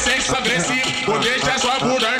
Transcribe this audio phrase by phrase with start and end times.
[0.00, 2.19] sexo agressivo, deixa sua bunda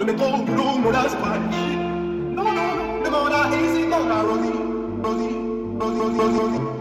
[0.00, 1.40] Let me go bloom when I spot
[2.34, 5.34] No, no, no, let me go now go Rosie,
[5.78, 6.79] Rosie, Rosie, Rosie.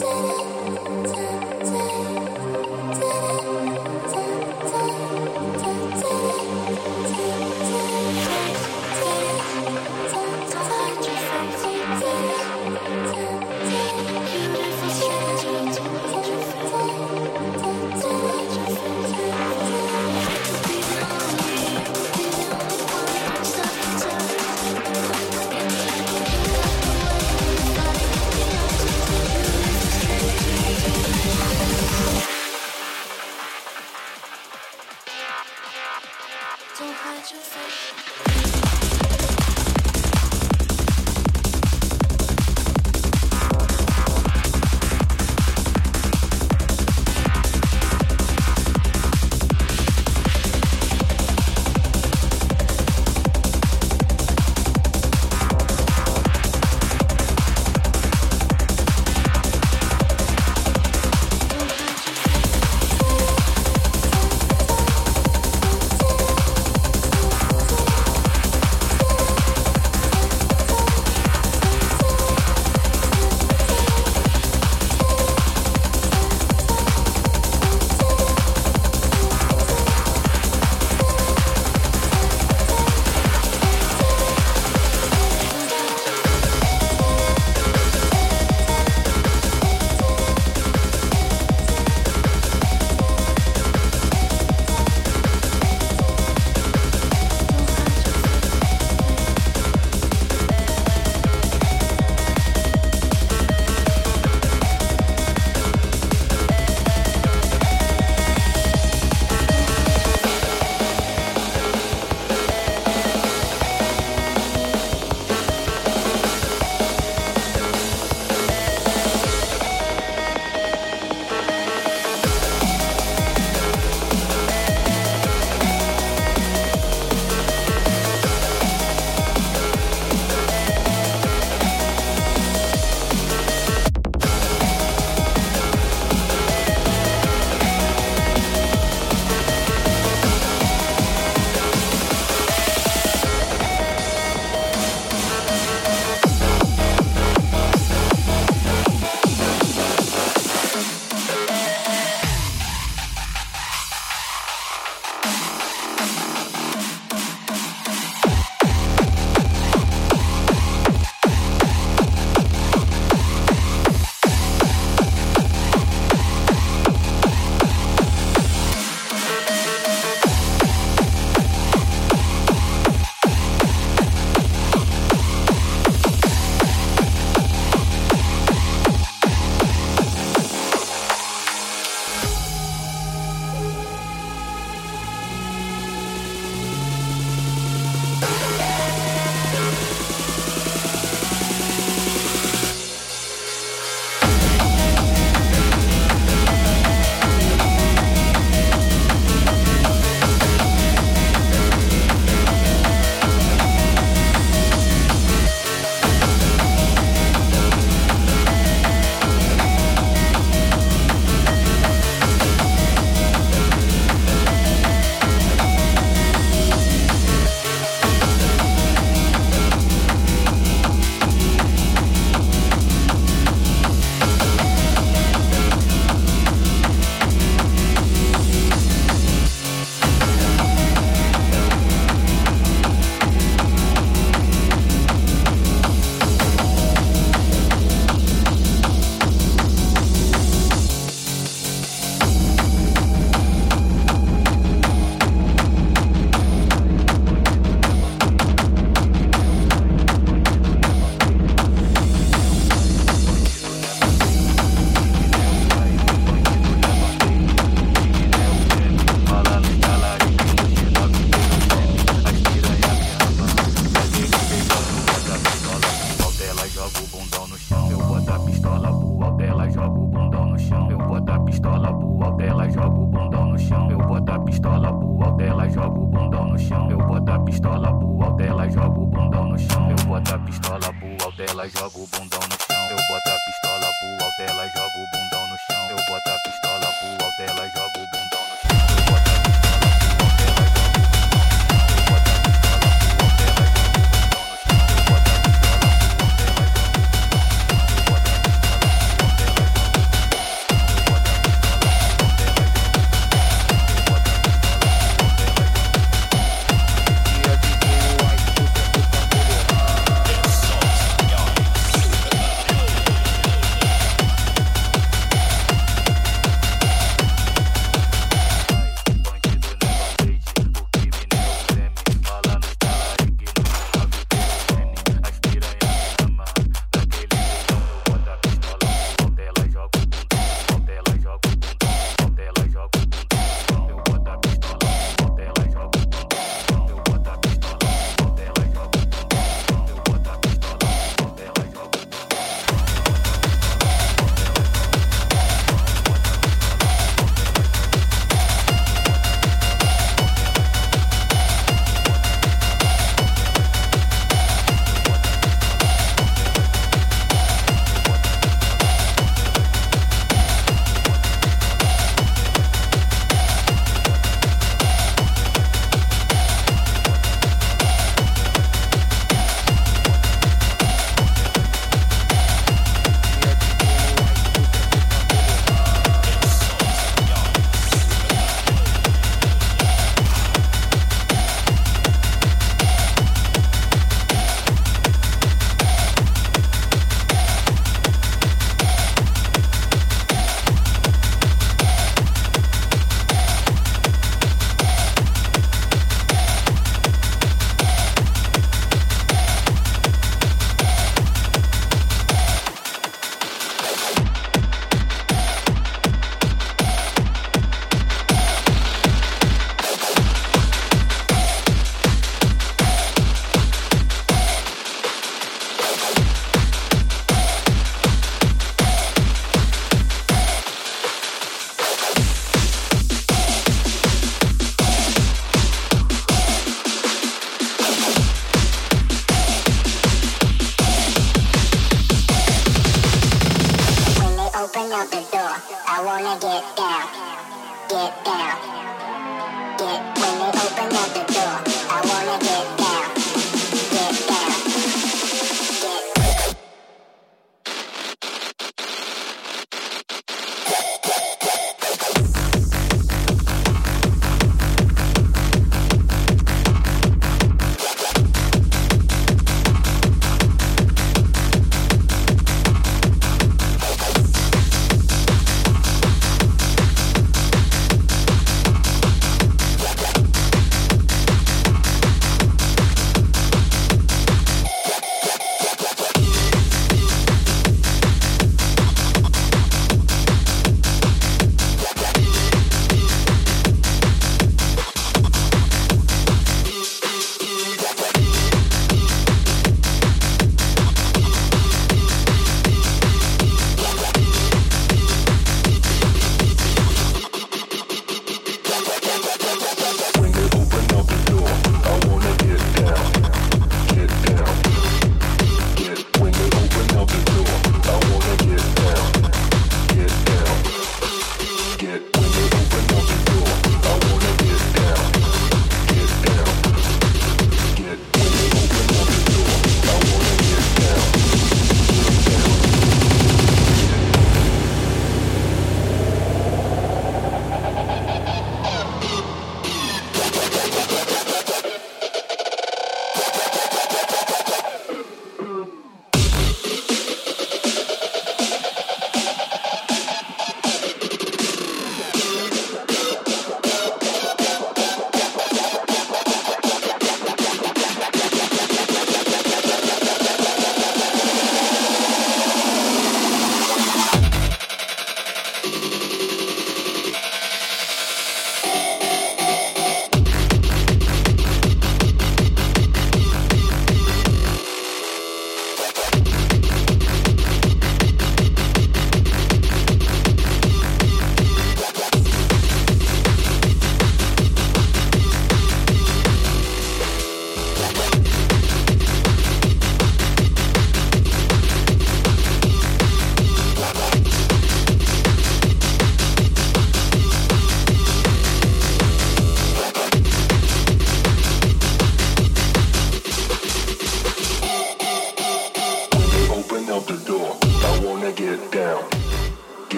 [0.00, 0.47] Take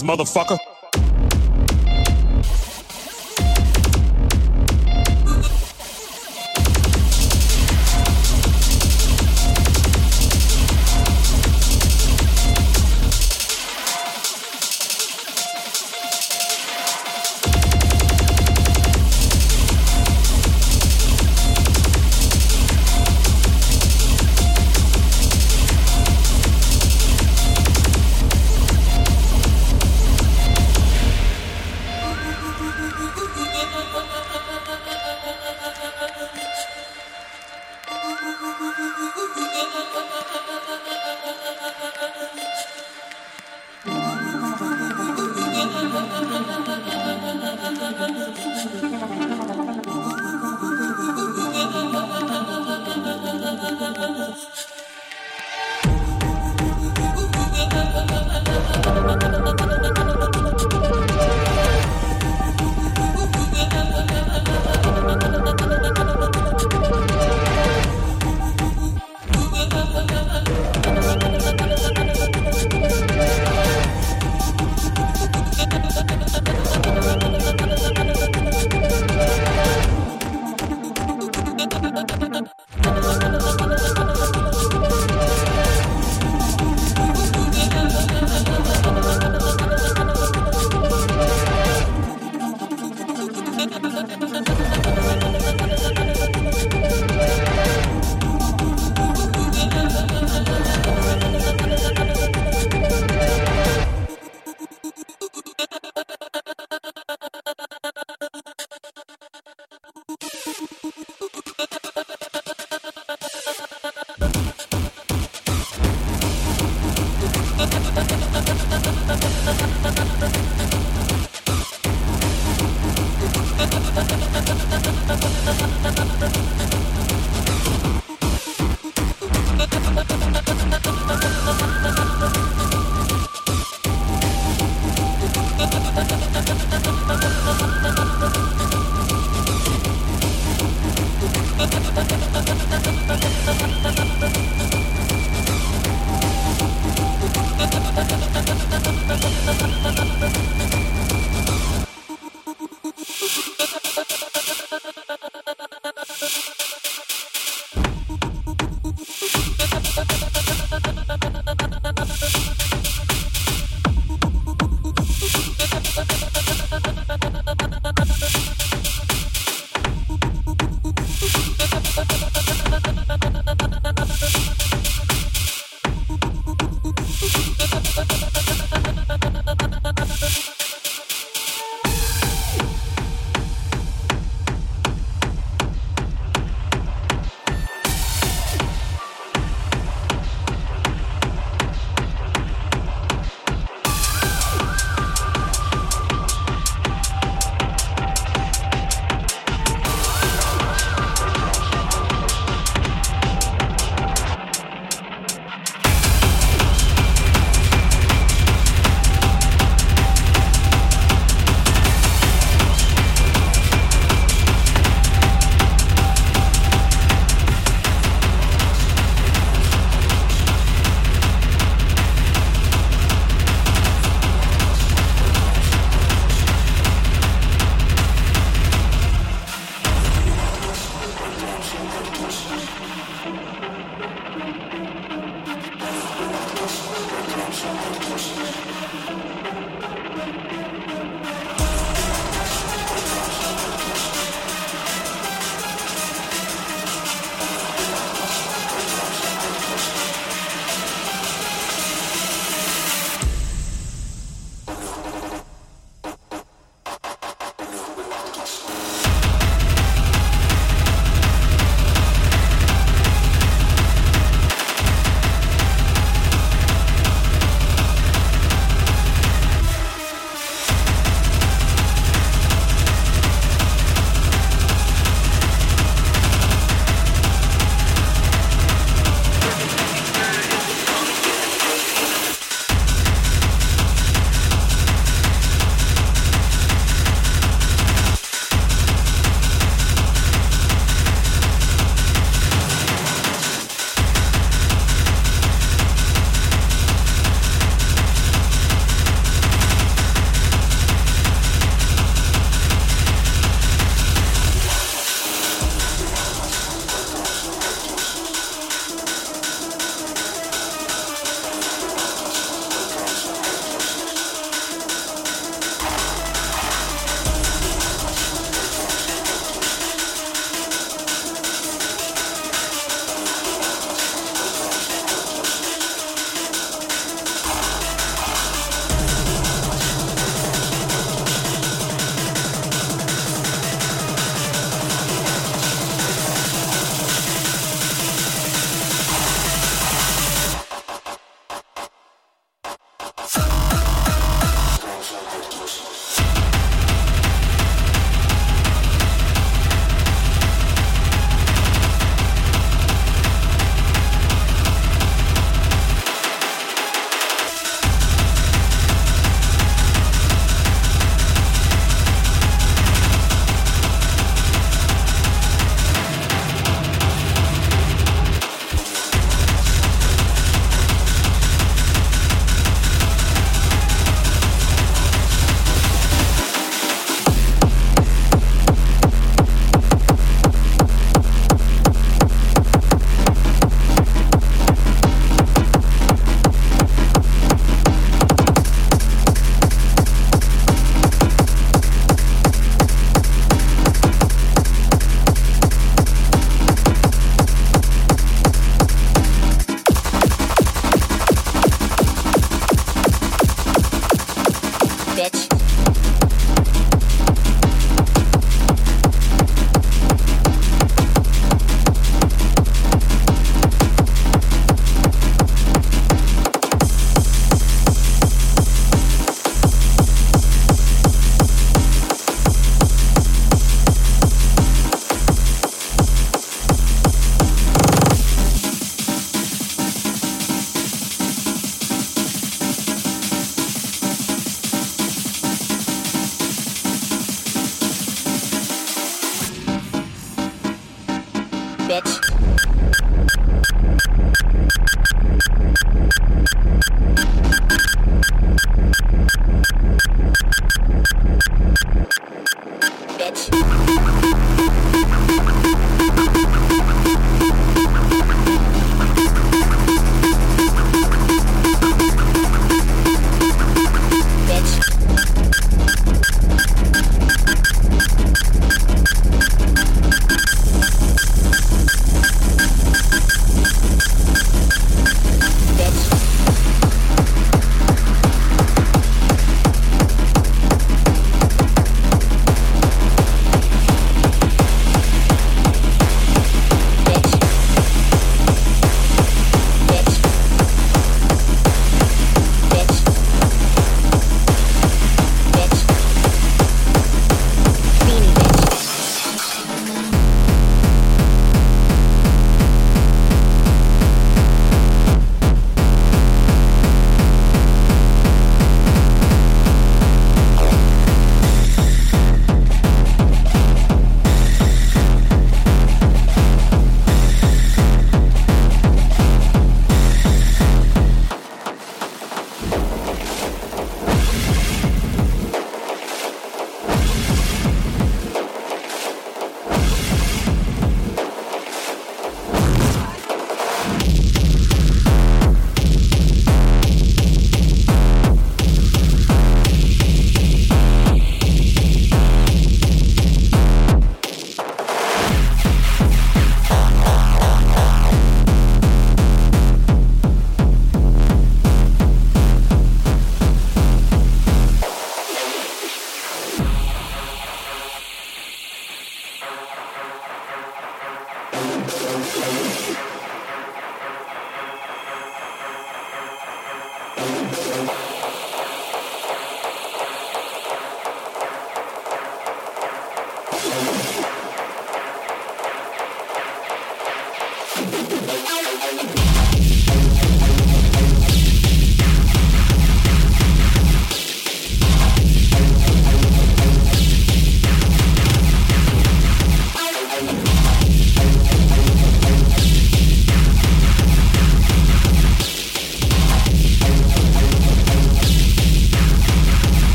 [0.00, 0.61] motherfucker.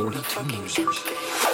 [0.00, 1.49] Holy fucking.